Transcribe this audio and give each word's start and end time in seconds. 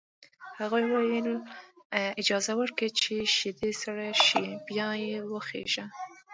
هغه 0.59 0.79
وویل 0.93 1.27
اجازه 2.21 2.53
ورکړه 2.61 2.89
چې 2.99 3.13
شیدې 3.35 3.71
سړې 3.81 4.11
شي 4.25 4.43
بیا 4.67 4.89
یې 5.05 5.17
وڅښه 5.31 5.85